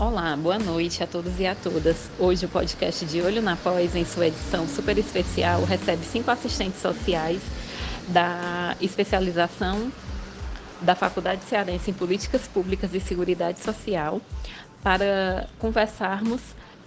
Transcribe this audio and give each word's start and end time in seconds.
Olá, 0.00 0.36
boa 0.36 0.60
noite 0.60 1.02
a 1.02 1.08
todos 1.08 1.40
e 1.40 1.46
a 1.46 1.56
todas. 1.56 2.08
Hoje 2.20 2.46
o 2.46 2.48
podcast 2.48 3.04
de 3.04 3.20
Olho 3.20 3.42
na 3.42 3.56
Pós, 3.56 3.96
em 3.96 4.04
sua 4.04 4.28
edição 4.28 4.68
super 4.68 4.96
especial, 4.96 5.64
recebe 5.64 6.04
cinco 6.04 6.30
assistentes 6.30 6.80
sociais 6.80 7.42
da 8.06 8.76
especialização 8.80 9.90
da 10.80 10.94
Faculdade 10.94 11.42
Cearense 11.42 11.90
em 11.90 11.94
Políticas 11.94 12.46
Públicas 12.46 12.94
e 12.94 13.00
Seguridade 13.00 13.58
Social 13.58 14.20
para 14.84 15.48
conversarmos 15.58 16.42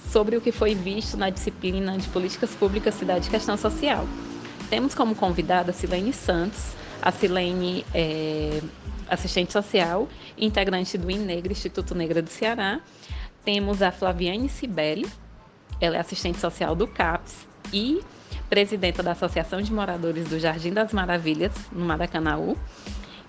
sobre 0.09 0.37
o 0.37 0.41
que 0.41 0.53
foi 0.53 0.73
visto 0.73 1.17
na 1.17 1.29
disciplina 1.29 1.97
de 1.97 2.07
Políticas 2.07 2.51
Públicas, 2.51 2.95
Cidade 2.95 3.27
e 3.27 3.29
Questão 3.29 3.57
Social. 3.57 4.07
Temos 4.69 4.95
como 4.95 5.15
convidada 5.15 5.71
a 5.71 5.73
Silene 5.73 6.13
Santos. 6.13 6.63
A 7.01 7.11
Silene 7.11 7.85
é 7.93 8.61
assistente 9.11 9.51
social, 9.51 10.07
integrante 10.37 10.97
do 10.97 11.11
INEGRE, 11.11 11.51
Instituto 11.51 11.93
Negra 11.93 12.21
do 12.21 12.29
Ceará. 12.29 12.79
Temos 13.43 13.81
a 13.81 13.91
Flaviane 13.91 14.47
Cibele, 14.47 15.07
ela 15.79 15.97
é 15.97 15.99
assistente 15.99 16.39
social 16.39 16.75
do 16.75 16.87
CAPS 16.87 17.45
e 17.73 18.01
presidenta 18.49 19.03
da 19.03 19.11
Associação 19.11 19.61
de 19.61 19.71
Moradores 19.73 20.29
do 20.29 20.39
Jardim 20.39 20.71
das 20.71 20.93
Maravilhas, 20.93 21.51
no 21.71 21.85
Maracanaú. 21.85 22.57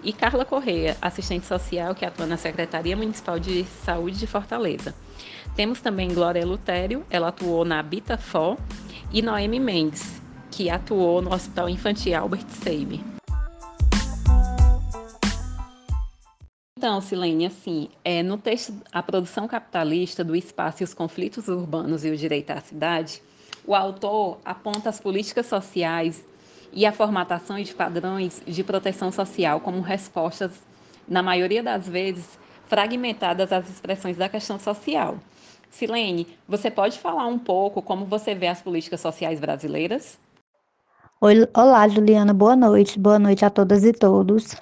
E 0.05 0.13
Carla 0.13 0.45
Correia, 0.45 0.97
assistente 1.01 1.47
social 1.47 1.95
que 1.95 2.05
atua 2.05 2.27
na 2.27 2.37
Secretaria 2.37 2.97
Municipal 2.97 3.39
de 3.39 3.65
Saúde 3.85 4.19
de 4.19 4.27
Fortaleza. 4.27 4.95
Temos 5.55 5.81
também 5.81 6.13
Glória 6.13 6.45
Lutério, 6.45 7.05
ela 7.09 7.29
atuou 7.29 7.65
na 7.65 7.79
Habitafó, 7.79 8.57
e 9.13 9.23
Noemi 9.23 9.61
Mendes, 9.61 10.21
que 10.51 10.71
atuou 10.71 11.23
no 11.23 11.33
Hospital 11.33 11.69
Infantil 11.69 12.19
Albert 12.19 12.49
Seib. 12.49 13.12
Então, 16.83 17.01
Silene, 17.01 17.47
assim, 17.47 17.89
é, 18.05 18.25
no 18.25 18.37
texto 18.37 18.75
A 18.91 19.01
Produção 19.01 19.47
Capitalista 19.47 20.25
do 20.25 20.35
Espaço 20.35 20.83
e 20.83 20.85
os 20.85 20.93
Conflitos 20.93 21.47
Urbanos 21.47 22.05
e 22.05 22.11
o 22.11 22.17
Direito 22.17 22.51
à 22.51 22.61
Cidade, 22.61 23.23
o 23.65 23.73
autor 23.73 24.39
aponta 24.45 24.89
as 24.89 24.99
políticas 24.99 25.47
sociais 25.47 26.25
e 26.73 26.85
a 26.85 26.91
formatação 26.91 27.63
de 27.63 27.73
padrões 27.73 28.43
de 28.45 28.65
proteção 28.65 29.13
social 29.13 29.61
como 29.61 29.81
respostas, 29.81 30.61
na 31.07 31.23
maioria 31.23 31.63
das 31.63 31.89
vezes, 31.89 32.37
fragmentadas 32.67 33.53
às 33.53 33.71
expressões 33.71 34.17
da 34.17 34.29
questão 34.29 34.59
social. 34.59 35.19
Silene, 35.71 36.27
você 36.49 36.69
pode 36.69 36.99
falar 36.99 37.29
um 37.29 37.39
pouco 37.39 37.81
como 37.81 38.07
você 38.07 38.35
vê 38.35 38.49
as 38.49 38.61
políticas 38.61 39.01
sociais 39.01 39.39
brasileiras? 39.39 40.19
Olá, 41.55 41.87
Juliana, 41.87 42.35
boa 42.35 42.57
noite. 42.57 42.99
Boa 42.99 43.21
noite 43.21 43.45
a 43.45 43.51
todas 43.51 43.85
e 43.85 43.93
todos. 43.93 44.57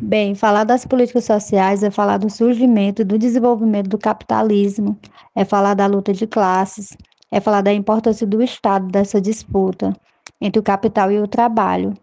Bem, 0.00 0.34
falar 0.34 0.64
das 0.64 0.84
políticas 0.84 1.24
sociais 1.24 1.82
é 1.82 1.90
falar 1.90 2.18
do 2.18 2.30
surgimento 2.30 3.02
e 3.02 3.04
do 3.04 3.18
desenvolvimento 3.18 3.88
do 3.88 3.98
capitalismo, 3.98 4.98
é 5.34 5.44
falar 5.44 5.74
da 5.74 5.86
luta 5.86 6.12
de 6.12 6.26
classes, 6.26 6.96
é 7.30 7.40
falar 7.40 7.60
da 7.60 7.72
importância 7.72 8.26
do 8.26 8.42
Estado 8.42 8.86
dessa 8.88 9.20
disputa 9.20 9.92
entre 10.40 10.58
o 10.58 10.62
capital 10.62 11.10
e 11.12 11.20
o 11.20 11.28
trabalho. 11.28 11.94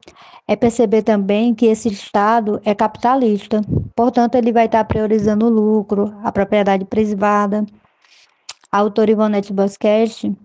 É 0.48 0.56
perceber 0.56 1.02
também 1.02 1.54
que 1.54 1.66
esse 1.66 1.90
Estado 1.90 2.62
é 2.64 2.76
capitalista, 2.76 3.62
portanto, 3.96 4.36
ele 4.36 4.54
vai 4.54 4.66
estar 4.66 4.84
priorizando 4.86 5.48
o 5.48 5.50
lucro, 5.50 6.16
a 6.24 6.32
propriedade 6.32 6.86
privada. 6.86 7.66
A 8.72 8.80
autora 8.80 9.12
Ivonete 9.12 9.52
Bosquete, 9.52 10.38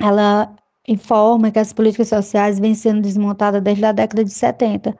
ela 0.00 0.54
informa 0.86 1.50
que 1.50 1.58
as 1.58 1.72
políticas 1.72 2.08
sociais 2.08 2.58
vêm 2.60 2.74
sendo 2.74 3.02
desmontadas 3.02 3.62
desde 3.62 3.84
a 3.84 3.92
década 3.92 4.24
de 4.24 4.30
70, 4.30 4.96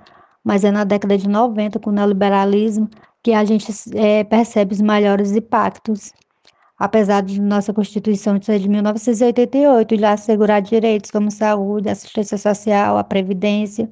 mas 0.47 0.62
é 0.62 0.70
na 0.70 0.84
década 0.84 1.19
de 1.19 1.28
90, 1.28 1.80
com 1.80 1.91
o 1.91 1.92
neoliberalismo, 1.92 2.89
que 3.20 3.33
a 3.33 3.44
gente 3.44 3.66
é, 3.97 4.22
percebe 4.22 4.75
os 4.75 4.80
maiores 4.80 5.33
impactos. 5.33 6.12
Apesar 6.78 7.20
de 7.22 7.41
nossa 7.41 7.75
Constituição 7.75 8.40
ser 8.40 8.61
de 8.61 8.68
1988 8.68 9.96
já 9.96 10.12
assegurar 10.12 10.62
direitos 10.62 11.11
como 11.11 11.33
saúde, 11.33 11.89
assistência 11.89 12.39
social, 12.39 12.96
a 12.96 13.02
previdência, 13.02 13.90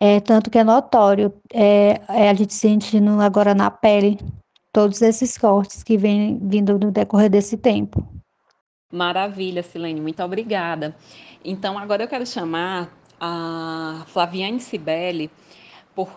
é, 0.00 0.20
tanto 0.20 0.48
que 0.48 0.56
é 0.56 0.64
notório, 0.64 1.30
é, 1.52 2.00
é 2.08 2.30
a 2.30 2.34
gente 2.34 2.54
sentindo 2.54 3.20
agora 3.20 3.54
na 3.54 3.70
pele 3.70 4.18
todos 4.72 5.02
esses 5.02 5.36
cortes 5.36 5.82
que 5.82 5.98
vêm 5.98 6.40
vindo 6.42 6.78
no 6.78 6.90
decorrer 6.90 7.28
desse 7.28 7.58
tempo. 7.58 8.02
Maravilha, 8.90 9.62
Silene, 9.62 10.00
muito 10.00 10.22
obrigada. 10.22 10.96
Então, 11.44 11.76
agora 11.76 12.04
eu 12.04 12.08
quero 12.08 12.24
chamar 12.26 13.01
a 13.24 14.04
Flaviane 14.08 14.58
Sibeli 14.58 15.30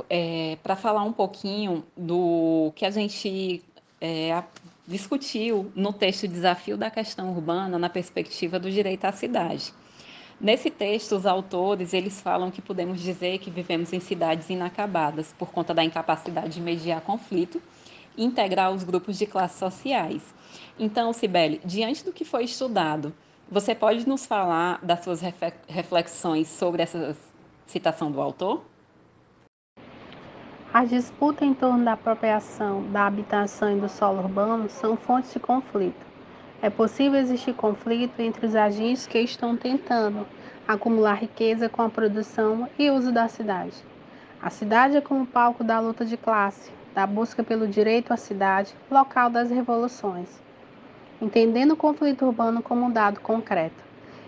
é, 0.10 0.58
para 0.64 0.76
falar 0.76 1.04
um 1.04 1.14
pouquinho 1.14 1.86
do 1.96 2.74
que 2.76 2.84
a 2.84 2.90
gente 2.90 3.64
é, 4.02 4.44
discutiu 4.88 5.72
no 5.76 5.94
texto 5.94 6.28
Desafio 6.28 6.76
da 6.76 6.90
Questão 6.90 7.32
Urbana 7.32 7.78
na 7.78 7.90
perspectiva 7.90 8.58
do 8.58 8.72
direito 8.72 9.06
à 9.06 9.12
cidade. 9.12 9.72
Nesse 10.42 10.72
texto, 10.72 11.16
os 11.16 11.28
autores 11.28 11.94
eles 11.94 12.20
falam 12.20 12.50
que 12.50 12.62
podemos 12.62 13.00
dizer 13.00 13.38
que 13.38 13.52
vivemos 13.52 13.94
em 13.94 14.00
cidades 14.00 14.50
inacabadas 14.50 15.32
por 15.38 15.52
conta 15.52 15.76
da 15.76 15.84
incapacidade 15.84 16.56
de 16.56 16.62
mediar 16.62 17.02
conflito 17.02 17.62
e 18.18 18.26
integrar 18.26 18.72
os 18.72 18.84
grupos 18.84 19.16
de 19.20 19.28
classes 19.28 19.60
sociais. 19.60 20.24
Então, 20.80 21.14
Sibeli, 21.14 21.62
diante 21.64 22.04
do 22.04 22.12
que 22.12 22.26
foi 22.26 22.46
estudado, 22.46 23.14
você 23.50 23.76
pode 23.76 24.08
nos 24.08 24.26
falar 24.26 24.80
das 24.84 25.04
suas 25.04 25.22
reflexões 25.68 26.48
sobre 26.48 26.82
essa 26.82 27.16
citação 27.68 28.12
do 28.12 28.20
autor? 28.20 28.64
As 30.74 30.90
disputas 30.90 31.48
em 31.48 31.54
torno 31.54 31.86
da 31.86 31.94
apropriação 31.94 32.84
da 32.92 33.06
habitação 33.06 33.78
e 33.78 33.80
do 33.80 33.88
solo 33.88 34.20
urbano 34.20 34.68
são 34.70 34.98
fontes 34.98 35.32
de 35.32 35.40
conflito. 35.40 36.06
É 36.62 36.70
possível 36.70 37.20
existir 37.20 37.54
conflito 37.54 38.20
entre 38.20 38.46
os 38.46 38.56
agentes 38.56 39.06
que 39.08 39.20
estão 39.20 39.56
tentando 39.56 40.26
acumular 40.68 41.14
riqueza 41.14 41.70
com 41.70 41.84
a 41.84 41.90
produção 41.90 42.68
e 42.80 42.90
uso 42.90 43.12
da 43.12 43.28
cidade. 43.28 43.76
A 44.42 44.50
cidade 44.50 44.98
é 44.98 45.02
como 45.02 45.26
palco 45.26 45.64
da 45.64 45.80
luta 45.80 46.04
de 46.04 46.18
classe, 46.18 46.72
da 46.94 47.06
busca 47.06 47.44
pelo 47.44 47.68
direito 47.68 48.12
à 48.12 48.18
cidade, 48.18 48.74
local 48.90 49.30
das 49.30 49.50
revoluções 49.50 50.45
entendendo 51.22 51.72
o 51.72 51.78
conflito 51.78 52.26
urbano 52.26 52.62
como 52.62 52.86
um 52.86 52.92
dado 52.92 53.20
concreto. 53.20 53.84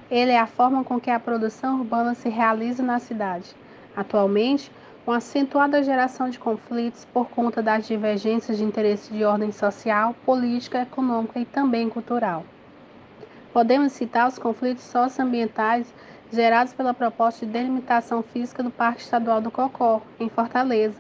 Ele 0.10 0.32
é 0.32 0.40
a 0.40 0.48
forma 0.48 0.84
com 0.84 1.00
que 1.00 1.12
a 1.12 1.20
produção 1.20 1.80
urbana 1.80 2.16
se 2.16 2.30
realiza 2.30 2.82
na 2.82 3.00
cidade. 3.00 3.56
Atualmente, 3.96 4.72
uma 5.06 5.18
acentuada 5.18 5.82
geração 5.84 6.30
de 6.30 6.38
conflitos 6.38 7.06
por 7.06 7.30
conta 7.30 7.62
das 7.62 7.88
divergências 7.88 8.58
de 8.58 8.64
interesse 8.64 9.14
de 9.14 9.24
ordem 9.24 9.52
social, 9.52 10.14
política, 10.26 10.82
econômica 10.82 11.40
e 11.40 11.46
também 11.46 11.90
cultural. 11.90 12.44
Podemos 13.54 13.94
citar 13.94 14.28
os 14.28 14.38
conflitos 14.38 14.84
socioambientais 14.84 15.94
gerados 16.32 16.74
pela 16.74 16.94
proposta 16.94 17.46
de 17.46 17.52
delimitação 17.52 18.22
física 18.22 18.62
do 18.62 18.70
Parque 18.70 19.02
Estadual 19.02 19.40
do 19.40 19.50
Cocó, 19.50 20.02
em 20.20 20.30
Fortaleza. 20.30 21.00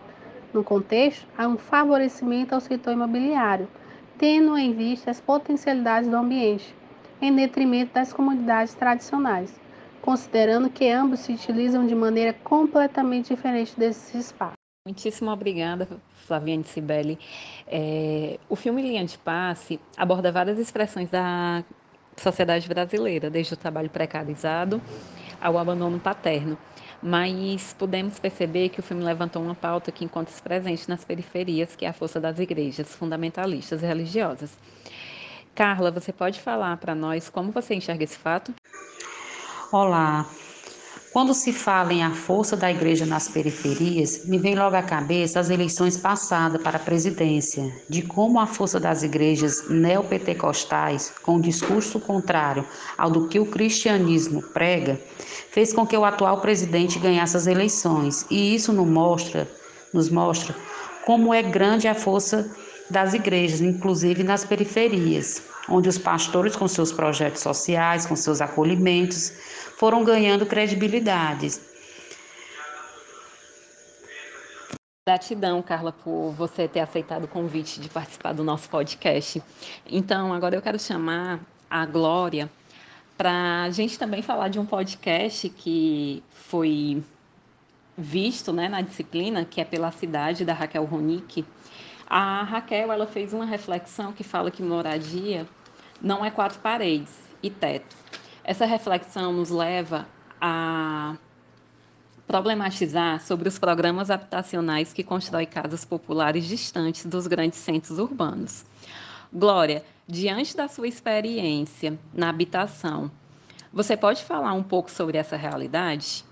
No 0.54 0.64
contexto, 0.64 1.28
há 1.38 1.48
um 1.48 1.58
favorecimento 1.58 2.56
ao 2.56 2.62
setor 2.62 2.94
imobiliário, 2.94 3.68
tendo 4.18 4.58
em 4.58 4.74
vista 4.74 5.12
as 5.12 5.20
potencialidades 5.20 6.10
do 6.10 6.16
ambiente, 6.16 6.74
em 7.22 7.36
detrimento 7.36 7.94
das 7.94 8.12
comunidades 8.12 8.74
tradicionais, 8.74 9.60
considerando 10.02 10.70
que 10.70 10.90
ambos 10.90 11.22
se 11.22 11.34
utilizam 11.34 11.86
de 11.86 11.96
maneira 11.96 12.34
completamente 12.34 13.34
diferente 13.34 13.78
desses 13.78 14.14
espaços. 14.14 14.58
Muitíssimo 14.88 15.30
obrigada, 15.32 15.88
Flaviane 16.26 16.64
Sibeli. 16.64 17.20
É, 17.68 18.40
o 18.48 18.56
filme 18.56 18.82
Linha 18.82 19.06
de 19.06 19.18
Passe 19.18 19.80
aborda 19.98 20.32
várias 20.32 20.58
expressões 20.58 21.10
da 21.10 21.64
sociedade 22.16 22.68
brasileira, 22.68 23.30
desde 23.30 23.54
o 23.54 23.58
trabalho 23.58 23.90
precarizado 23.90 24.82
ao 25.42 25.58
abandono 25.58 26.00
paterno 26.00 26.58
mas 27.02 27.74
podemos 27.78 28.20
perceber 28.20 28.70
que 28.70 28.80
o 28.80 28.84
filme 28.84 29.04
levantou 29.04 29.42
uma 29.42 29.56
pauta 29.56 29.92
que 29.92 30.04
encontra-se 30.04 30.42
presente 30.42 30.90
nas 30.90 31.04
periferias, 31.04 31.76
que 31.76 31.86
é 31.86 31.90
a 31.90 31.94
força 31.94 32.20
das 32.20 32.40
igrejas 32.40 32.94
fundamentalistas 32.96 33.82
e 33.82 33.86
religiosas. 33.86 34.52
Carla, 35.54 35.92
você 35.92 36.12
pode 36.12 36.40
falar 36.40 36.78
para 36.78 36.94
nós 36.94 37.30
como 37.30 37.52
você 37.52 37.76
enxerga 37.76 38.04
esse 38.04 38.18
fato? 38.18 38.54
Olá, 39.72 40.26
quando 41.18 41.34
se 41.34 41.52
fala 41.52 41.94
em 41.94 42.04
a 42.04 42.12
força 42.12 42.56
da 42.56 42.70
igreja 42.70 43.04
nas 43.04 43.28
periferias, 43.28 44.28
me 44.28 44.38
vem 44.38 44.56
logo 44.56 44.76
à 44.76 44.84
cabeça 44.84 45.40
as 45.40 45.50
eleições 45.50 45.98
passadas 45.98 46.62
para 46.62 46.78
a 46.78 46.80
presidência, 46.80 47.64
de 47.90 48.04
como 48.04 48.40
a 48.40 48.46
força 48.46 48.80
das 48.80 49.02
igrejas 49.02 49.68
neopentecostais, 49.68 51.12
com 51.24 51.42
discurso 51.42 52.00
contrário 52.00 52.68
ao 52.96 53.10
do 53.10 53.28
que 53.28 53.40
o 53.40 53.48
cristianismo 53.48 54.44
prega, 54.54 55.02
fez 55.58 55.74
com 55.74 55.88
que 55.88 55.98
o 55.98 56.06
atual 56.06 56.40
presidente 56.40 57.00
ganhasse 57.00 57.36
as 57.36 57.48
eleições. 57.48 58.28
E 58.30 58.54
isso 58.54 58.72
nos 58.72 58.88
mostra, 58.88 59.50
nos 59.92 60.08
mostra 60.08 60.56
como 61.04 61.34
é 61.34 61.42
grande 61.42 61.88
a 61.88 61.96
força 61.96 62.56
das 62.92 63.16
igrejas, 63.16 63.60
inclusive 63.60 64.24
nas 64.24 64.46
periferias, 64.46 65.42
onde 65.68 65.90
os 65.90 65.98
pastores, 65.98 66.56
com 66.56 66.68
seus 66.68 66.92
projetos 66.92 67.42
sociais, 67.42 68.06
com 68.06 68.16
seus 68.16 68.40
acolhimentos, 68.40 69.32
foram 69.80 70.04
ganhando 70.04 70.46
credibilidade. 70.46 71.60
Gratidão, 75.08 75.64
Carla, 75.64 75.92
por 75.92 76.34
você 76.34 76.68
ter 76.68 76.82
aceitado 76.82 77.24
o 77.24 77.28
convite 77.28 77.82
de 77.82 77.90
participar 77.90 78.34
do 78.34 78.44
nosso 78.44 78.70
podcast. 78.70 79.42
Então, 79.88 80.32
agora 80.32 80.56
eu 80.56 80.62
quero 80.62 80.78
chamar 80.78 81.40
a 81.68 81.84
Glória 81.84 82.48
para 83.18 83.64
a 83.64 83.70
gente 83.72 83.98
também 83.98 84.22
falar 84.22 84.48
de 84.48 84.60
um 84.60 84.66
podcast 84.66 85.50
que 85.50 86.24
foi 86.30 87.04
visto 87.98 88.54
né, 88.54 88.70
na 88.70 88.82
disciplina, 88.82 89.44
que 89.44 89.60
é 89.60 89.66
pela 89.66 89.92
cidade 89.92 90.46
da 90.46 90.54
Raquel 90.54 90.86
Ronick. 90.86 91.44
A 92.08 92.44
Raquel 92.44 92.92
ela 92.92 93.08
fez 93.08 93.34
uma 93.34 93.46
reflexão 93.46 94.14
que 94.14 94.24
fala 94.24 94.52
que 94.52 94.62
moradia 94.62 95.48
não 96.00 96.24
é 96.24 96.30
quatro 96.30 96.60
paredes 96.60 97.12
e 97.42 97.50
teto. 97.50 97.96
Essa 98.44 98.66
reflexão 98.66 99.34
nos 99.34 99.50
leva 99.50 100.08
a 100.40 101.18
problematizar 102.28 103.20
sobre 103.22 103.48
os 103.48 103.58
programas 103.58 104.12
habitacionais 104.12 104.94
que 104.94 105.04
constroem 105.04 105.48
casas 105.48 105.84
populares 105.84 106.46
distantes 106.46 107.06
dos 107.06 107.26
grandes 107.26 107.58
centros 107.58 107.98
urbanos. 107.98 108.64
Glória, 109.34 109.84
diante 110.08 110.56
da 110.56 110.70
sua 110.70 110.88
experiência 110.88 112.00
na 112.14 112.30
habitação, 112.30 113.12
você 113.74 113.98
pode 113.98 114.24
falar 114.24 114.54
um 114.54 114.64
pouco 114.64 114.90
sobre 114.90 115.18
essa 115.18 115.36
realidade? 115.36 116.24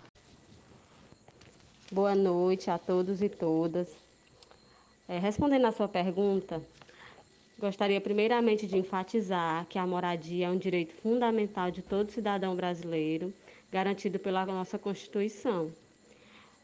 Boa 1.91 2.15
noite 2.15 2.71
a 2.71 2.77
todos 2.77 3.21
e 3.21 3.27
todas. 3.27 3.89
É, 5.09 5.19
respondendo 5.19 5.65
à 5.65 5.73
sua 5.73 5.89
pergunta, 5.89 6.61
gostaria 7.59 7.99
primeiramente 7.99 8.65
de 8.65 8.77
enfatizar 8.77 9.65
que 9.65 9.77
a 9.77 9.85
moradia 9.85 10.47
é 10.47 10.49
um 10.49 10.57
direito 10.57 10.93
fundamental 11.01 11.69
de 11.69 11.81
todo 11.81 12.13
cidadão 12.13 12.55
brasileiro, 12.55 13.33
garantido 13.69 14.17
pela 14.19 14.45
nossa 14.45 14.79
Constituição. 14.79 15.69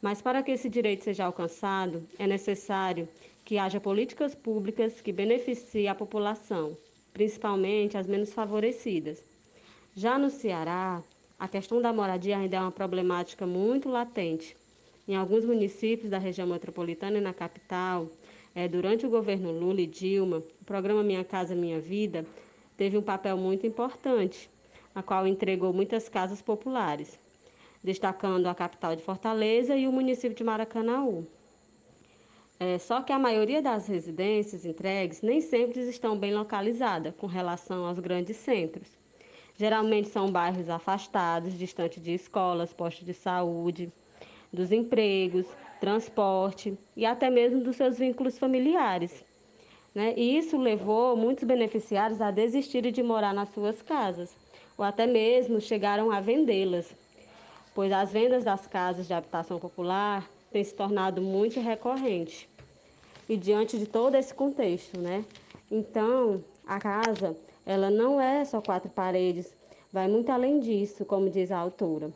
Mas 0.01 0.21
para 0.21 0.41
que 0.41 0.51
esse 0.51 0.69
direito 0.69 1.03
seja 1.03 1.25
alcançado, 1.25 2.07
é 2.17 2.25
necessário 2.25 3.07
que 3.43 3.57
haja 3.57 3.79
políticas 3.79 4.35
públicas 4.35 5.01
que 5.01 5.11
beneficiem 5.11 5.87
a 5.87 5.95
população, 5.95 6.77
principalmente 7.13 7.97
as 7.97 8.07
menos 8.07 8.33
favorecidas. 8.33 9.23
Já 9.93 10.17
no 10.17 10.29
Ceará, 10.29 11.03
a 11.37 11.47
questão 11.47 11.81
da 11.81 11.91
moradia 11.91 12.37
ainda 12.37 12.57
é 12.57 12.59
uma 12.59 12.71
problemática 12.71 13.45
muito 13.45 13.89
latente. 13.89 14.55
Em 15.07 15.15
alguns 15.15 15.43
municípios 15.43 16.09
da 16.09 16.17
região 16.17 16.47
metropolitana 16.47 17.17
e 17.17 17.21
na 17.21 17.33
capital, 17.33 18.07
é, 18.53 18.67
durante 18.67 19.05
o 19.05 19.09
governo 19.09 19.51
Lula 19.51 19.81
e 19.81 19.87
Dilma, 19.87 20.37
o 20.61 20.65
programa 20.65 21.03
Minha 21.03 21.23
Casa 21.23 21.55
Minha 21.55 21.79
Vida 21.79 22.25
teve 22.77 22.97
um 22.97 23.01
papel 23.01 23.37
muito 23.37 23.65
importante, 23.65 24.49
a 24.93 25.01
qual 25.01 25.27
entregou 25.27 25.73
muitas 25.73 26.07
casas 26.07 26.41
populares 26.41 27.19
destacando 27.83 28.47
a 28.47 28.55
capital 28.55 28.95
de 28.95 29.03
Fortaleza 29.03 29.75
e 29.75 29.87
o 29.87 29.91
município 29.91 30.35
de 30.35 30.43
Maracanaú. 30.43 31.25
É, 32.63 32.77
só 32.77 33.01
que 33.01 33.11
a 33.11 33.17
maioria 33.17 33.59
das 33.59 33.87
residências 33.87 34.67
entregues 34.67 35.23
nem 35.23 35.41
sempre 35.41 35.79
estão 35.89 36.15
bem 36.15 36.31
localizadas 36.31 37.11
com 37.17 37.25
relação 37.25 37.87
aos 37.87 37.97
grandes 37.97 38.37
centros. 38.37 38.87
Geralmente 39.57 40.09
são 40.09 40.31
bairros 40.31 40.69
afastados, 40.69 41.57
distantes 41.57 42.03
de 42.03 42.13
escolas, 42.13 42.71
postos 42.71 43.03
de 43.03 43.15
saúde, 43.15 43.91
dos 44.53 44.71
empregos, 44.71 45.47
transporte 45.79 46.77
e 46.95 47.03
até 47.03 47.31
mesmo 47.31 47.63
dos 47.63 47.77
seus 47.77 47.97
vínculos 47.97 48.37
familiares. 48.37 49.25
Né? 49.95 50.13
E 50.15 50.37
isso 50.37 50.55
levou 50.55 51.17
muitos 51.17 51.43
beneficiários 51.43 52.21
a 52.21 52.29
desistirem 52.29 52.91
de 52.91 53.01
morar 53.01 53.33
nas 53.33 53.49
suas 53.49 53.81
casas, 53.81 54.37
ou 54.77 54.85
até 54.85 55.07
mesmo 55.07 55.59
chegaram 55.59 56.11
a 56.11 56.21
vendê-las, 56.21 56.95
pois 57.73 57.91
as 57.91 58.11
vendas 58.11 58.43
das 58.43 58.67
casas 58.67 59.07
de 59.07 59.15
habitação 59.15 59.57
popular 59.57 60.29
têm 60.51 60.63
se 60.63 60.73
tornado 60.73 61.21
muito 61.21 61.59
recorrente. 61.59 62.49
E 63.27 63.37
diante 63.37 63.77
de 63.77 63.85
todo 63.85 64.15
esse 64.15 64.33
contexto, 64.33 64.99
né? 64.99 65.23
Então, 65.69 66.43
a 66.67 66.79
casa, 66.79 67.35
ela 67.65 67.89
não 67.89 68.19
é 68.19 68.43
só 68.43 68.61
quatro 68.61 68.89
paredes, 68.89 69.55
vai 69.91 70.07
muito 70.07 70.31
além 70.31 70.59
disso, 70.59 71.05
como 71.05 71.29
diz 71.29 71.51
a 71.51 71.57
autora. 71.57 72.11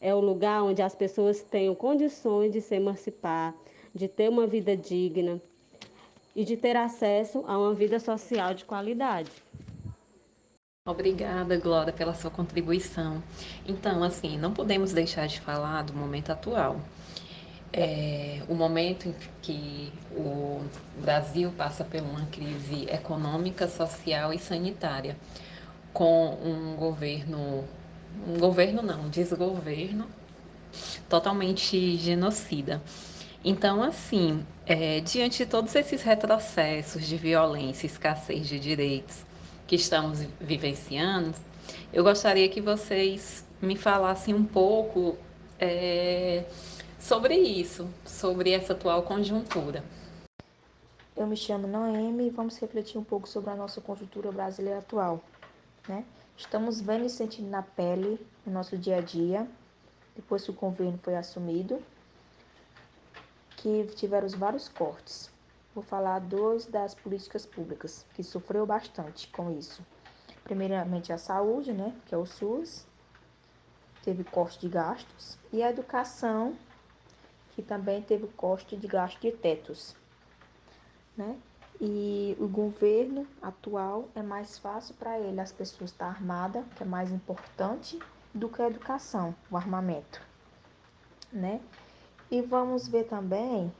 É 0.00 0.14
o 0.14 0.20
lugar 0.20 0.62
onde 0.62 0.82
as 0.82 0.94
pessoas 0.94 1.42
tenham 1.42 1.74
condições 1.74 2.52
de 2.52 2.60
se 2.60 2.74
emancipar, 2.76 3.54
de 3.94 4.06
ter 4.06 4.28
uma 4.28 4.46
vida 4.46 4.76
digna 4.76 5.40
e 6.36 6.44
de 6.44 6.56
ter 6.56 6.76
acesso 6.76 7.44
a 7.46 7.58
uma 7.58 7.74
vida 7.74 7.98
social 7.98 8.54
de 8.54 8.64
qualidade. 8.64 9.30
Obrigada, 10.86 11.56
Glória, 11.56 11.92
pela 11.92 12.12
sua 12.12 12.30
contribuição. 12.30 13.22
Então, 13.66 14.04
assim, 14.04 14.36
não 14.36 14.52
podemos 14.52 14.92
deixar 14.92 15.26
de 15.26 15.40
falar 15.40 15.82
do 15.82 15.94
momento 15.94 16.30
atual. 16.30 16.78
É, 17.76 18.40
o 18.48 18.54
momento 18.54 19.08
em 19.08 19.14
que 19.42 19.92
o 20.12 20.62
Brasil 21.00 21.52
passa 21.56 21.82
por 21.82 22.00
uma 22.00 22.24
crise 22.26 22.86
econômica, 22.88 23.66
social 23.66 24.32
e 24.32 24.38
sanitária, 24.38 25.16
com 25.92 26.38
um 26.40 26.76
governo, 26.76 27.64
um 28.28 28.38
governo 28.38 28.80
não, 28.80 29.08
desgoverno 29.08 30.06
totalmente 31.08 31.96
genocida. 31.96 32.80
Então, 33.44 33.82
assim, 33.82 34.46
é, 34.64 35.00
diante 35.00 35.38
de 35.38 35.46
todos 35.46 35.74
esses 35.74 36.00
retrocessos 36.00 37.04
de 37.04 37.16
violência, 37.16 37.86
escassez 37.86 38.46
de 38.46 38.60
direitos, 38.60 39.26
que 39.66 39.74
estamos 39.74 40.24
vivenciando, 40.40 41.34
eu 41.92 42.04
gostaria 42.04 42.48
que 42.48 42.60
vocês 42.60 43.44
me 43.60 43.74
falassem 43.74 44.32
um 44.32 44.44
pouco 44.44 45.18
é, 45.58 46.44
sobre 47.04 47.36
isso, 47.36 47.86
sobre 48.06 48.52
essa 48.52 48.72
atual 48.72 49.02
conjuntura. 49.02 49.84
Eu 51.14 51.26
me 51.26 51.36
chamo 51.36 51.66
Noemi 51.66 52.28
e 52.28 52.30
vamos 52.30 52.56
refletir 52.56 52.96
um 52.96 53.04
pouco 53.04 53.28
sobre 53.28 53.50
a 53.50 53.54
nossa 53.54 53.78
conjuntura 53.78 54.32
brasileira 54.32 54.78
atual. 54.78 55.22
Né? 55.86 56.02
Estamos 56.34 56.80
vendo 56.80 57.04
e 57.04 57.10
sentindo 57.10 57.50
na 57.50 57.62
pele, 57.62 58.18
no 58.46 58.54
nosso 58.54 58.78
dia 58.78 58.96
a 58.96 59.00
dia, 59.02 59.46
depois 60.16 60.44
que 60.44 60.50
o 60.50 60.54
governo 60.54 60.98
foi 61.02 61.14
assumido, 61.14 61.78
que 63.58 63.84
tiveram 63.96 64.26
vários 64.30 64.70
cortes. 64.70 65.30
Vou 65.74 65.84
falar 65.84 66.20
dois 66.20 66.64
das 66.64 66.94
políticas 66.94 67.44
públicas 67.44 68.06
que 68.14 68.24
sofreu 68.24 68.64
bastante 68.64 69.28
com 69.28 69.50
isso. 69.50 69.82
Primeiramente 70.42 71.12
a 71.12 71.18
saúde, 71.18 71.70
né, 71.70 71.94
que 72.06 72.14
é 72.14 72.18
o 72.18 72.24
SUS, 72.24 72.86
teve 74.02 74.24
corte 74.24 74.58
de 74.58 74.68
gastos, 74.70 75.36
e 75.52 75.62
a 75.62 75.68
educação, 75.68 76.56
que 77.54 77.62
também 77.62 78.02
teve 78.02 78.26
corte 78.28 78.76
de 78.76 78.86
gasto 78.86 79.20
de 79.20 79.32
tetos, 79.32 79.96
né? 81.16 81.38
E 81.80 82.36
o 82.38 82.46
governo 82.46 83.26
atual 83.42 84.08
é 84.14 84.22
mais 84.22 84.58
fácil 84.58 84.94
para 84.94 85.18
ele 85.18 85.40
as 85.40 85.52
pessoas 85.52 85.90
estar 85.90 86.06
armada, 86.06 86.64
que 86.76 86.82
é 86.82 86.86
mais 86.86 87.10
importante 87.10 87.98
do 88.32 88.48
que 88.48 88.62
a 88.62 88.66
educação, 88.66 89.34
o 89.50 89.56
armamento, 89.56 90.20
né? 91.32 91.60
E 92.30 92.40
vamos 92.40 92.88
ver 92.88 93.04
também 93.04 93.72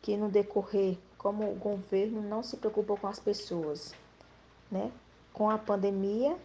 que 0.00 0.16
no 0.16 0.28
decorrer 0.28 0.98
como 1.18 1.50
o 1.50 1.54
governo 1.54 2.20
não 2.20 2.42
se 2.42 2.56
preocupou 2.56 2.96
com 2.96 3.06
as 3.06 3.18
pessoas, 3.18 3.94
né? 4.70 4.90
Com 5.32 5.48
a 5.48 5.58
pandemia, 5.58 6.36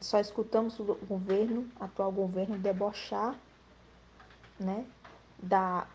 só 0.00 0.18
escutamos 0.18 0.78
o 0.80 0.84
governo, 0.84 1.68
atual 1.78 2.10
governo, 2.10 2.58
debochar, 2.58 3.38
né? 4.58 4.84
Da, 5.42 5.86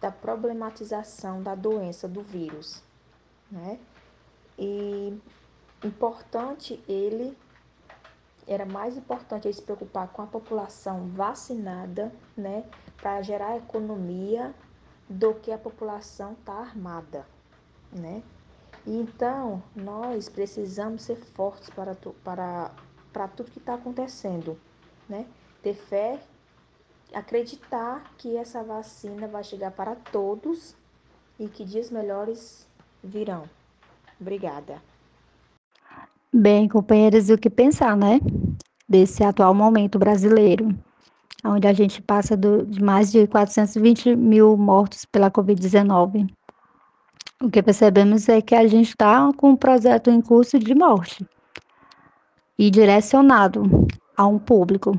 da 0.00 0.10
problematização 0.10 1.42
da 1.42 1.54
doença, 1.54 2.08
do 2.08 2.22
vírus, 2.22 2.82
né? 3.50 3.78
E 4.58 5.18
importante 5.84 6.82
ele 6.88 7.36
era 8.46 8.64
mais 8.64 8.96
importante 8.96 9.48
ele 9.48 9.54
se 9.54 9.62
preocupar 9.62 10.08
com 10.08 10.22
a 10.22 10.26
população 10.26 11.08
vacinada, 11.08 12.12
né, 12.36 12.64
para 12.96 13.20
gerar 13.20 13.56
economia 13.56 14.54
do 15.08 15.34
que 15.34 15.50
a 15.50 15.58
população 15.58 16.32
está 16.32 16.52
armada, 16.52 17.26
né? 17.92 18.22
Então, 18.86 19.62
nós 19.74 20.28
precisamos 20.28 21.02
ser 21.02 21.16
fortes 21.16 21.68
para, 21.70 21.94
tu, 21.94 22.14
para, 22.22 22.70
para 23.12 23.26
tudo 23.26 23.50
que 23.50 23.58
está 23.58 23.74
acontecendo, 23.74 24.56
né? 25.08 25.26
Ter 25.60 25.74
fé, 25.74 26.20
acreditar 27.12 28.04
que 28.18 28.36
essa 28.36 28.62
vacina 28.62 29.26
vai 29.26 29.44
chegar 29.44 29.70
para 29.70 29.94
todos 29.94 30.74
e 31.38 31.48
que 31.48 31.64
dias 31.64 31.90
melhores 31.90 32.66
virão. 33.02 33.44
Obrigada. 34.20 34.82
Bem, 36.32 36.68
companheiras, 36.68 37.30
o 37.30 37.38
que 37.38 37.48
pensar, 37.48 37.96
né? 37.96 38.20
Desse 38.88 39.24
atual 39.24 39.54
momento 39.54 39.98
brasileiro 39.98 40.76
onde 41.46 41.66
a 41.66 41.72
gente 41.72 42.02
passa 42.02 42.36
do, 42.36 42.64
de 42.64 42.82
mais 42.82 43.12
de 43.12 43.26
420 43.26 44.16
mil 44.16 44.56
mortos 44.56 45.04
pela 45.04 45.30
Covid-19. 45.30 46.28
O 47.42 47.50
que 47.50 47.62
percebemos 47.62 48.28
é 48.28 48.40
que 48.40 48.54
a 48.54 48.66
gente 48.66 48.90
está 48.90 49.30
com 49.36 49.50
um 49.50 49.56
projeto 49.56 50.10
em 50.10 50.20
curso 50.20 50.58
de 50.58 50.74
morte 50.74 51.26
e 52.58 52.70
direcionado 52.70 53.86
a 54.16 54.26
um 54.26 54.38
público. 54.38 54.98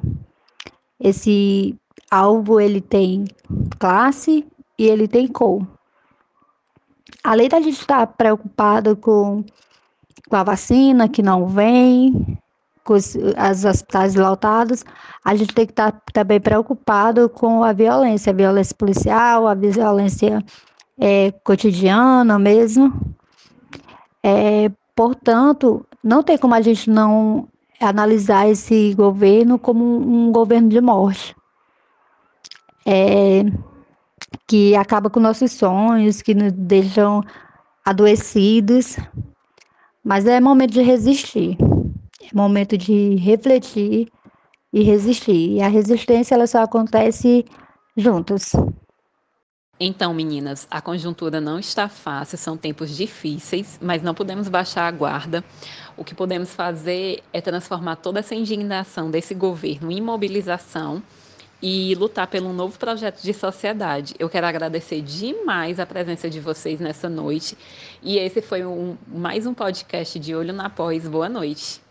Esse 0.99 1.75
alvo 2.09 2.59
ele 2.59 2.81
tem 2.81 3.25
classe, 3.79 4.45
e 4.77 4.85
ele 4.85 5.07
tem 5.07 5.27
cor. 5.27 5.65
Além 7.23 7.49
da 7.49 7.59
gente 7.59 7.79
estar 7.79 8.05
preocupado 8.07 8.95
com, 8.95 9.43
com 10.29 10.35
a 10.35 10.43
vacina 10.43 11.09
que 11.09 11.21
não 11.21 11.47
vem, 11.47 12.37
com 12.83 12.93
os 12.93 13.17
as 13.35 13.65
hospitais 13.65 14.15
lotados, 14.15 14.85
a 15.25 15.35
gente 15.35 15.53
tem 15.53 15.65
que 15.65 15.71
estar 15.71 15.91
também 16.13 16.39
preocupado 16.39 17.27
com 17.27 17.63
a 17.63 17.73
violência, 17.73 18.31
a 18.31 18.35
violência 18.35 18.75
policial, 18.75 19.47
a 19.47 19.55
violência 19.55 20.43
é, 20.97 21.31
cotidiana 21.43 22.37
mesmo. 22.39 22.93
É, 24.23 24.71
portanto, 24.95 25.85
não 26.03 26.23
tem 26.23 26.37
como 26.37 26.53
a 26.53 26.61
gente 26.61 26.89
não 26.89 27.47
analisar 27.79 28.47
esse 28.47 28.93
governo 28.95 29.59
como 29.59 29.83
um 29.83 30.31
governo 30.31 30.69
de 30.69 30.79
morte. 30.79 31.35
É, 32.87 33.43
que 34.47 34.75
acaba 34.75 35.09
com 35.09 35.19
nossos 35.19 35.51
sonhos, 35.51 36.21
que 36.21 36.33
nos 36.33 36.53
deixam 36.53 37.21
adoecidos. 37.85 38.97
Mas 40.03 40.25
é 40.25 40.39
momento 40.39 40.71
de 40.71 40.81
resistir, 40.81 41.57
é 42.21 42.33
momento 42.33 42.77
de 42.77 43.15
refletir 43.15 44.07
e 44.71 44.83
resistir. 44.83 45.51
E 45.51 45.61
a 45.61 45.67
resistência 45.67 46.33
ela 46.33 46.47
só 46.47 46.61
acontece 46.61 47.43
juntos. 47.95 48.53
Então, 49.79 50.11
meninas, 50.11 50.65
a 50.71 50.81
conjuntura 50.81 51.39
não 51.39 51.59
está 51.59 51.87
fácil, 51.87 52.37
são 52.37 52.57
tempos 52.57 52.95
difíceis, 52.97 53.77
mas 53.79 54.01
não 54.01 54.15
podemos 54.15 54.49
baixar 54.49 54.87
a 54.87 54.91
guarda. 54.91 55.43
O 55.95 56.03
que 56.03 56.15
podemos 56.15 56.51
fazer 56.53 57.21
é 57.31 57.41
transformar 57.41 57.97
toda 57.97 58.19
essa 58.19 58.33
indignação 58.33 59.11
desse 59.11 59.35
governo 59.35 59.91
em 59.91 60.01
mobilização 60.01 61.03
e 61.61 61.95
lutar 61.95 62.27
pelo 62.27 62.49
um 62.49 62.53
novo 62.53 62.77
projeto 62.77 63.21
de 63.21 63.33
sociedade. 63.33 64.13
Eu 64.19 64.29
quero 64.29 64.45
agradecer 64.45 65.01
demais 65.01 65.79
a 65.79 65.85
presença 65.85 66.29
de 66.29 66.39
vocês 66.39 66.79
nessa 66.79 67.09
noite. 67.09 67.57
E 68.01 68.17
esse 68.17 68.41
foi 68.41 68.65
um, 68.65 68.95
mais 69.07 69.45
um 69.45 69.53
podcast 69.53 70.19
de 70.19 70.35
Olho 70.35 70.53
na 70.53 70.69
Pós. 70.69 71.07
Boa 71.07 71.29
noite. 71.29 71.81